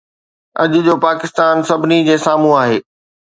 [0.61, 2.79] اڄ جو پاڪستان سڀني جي سامهون آهي.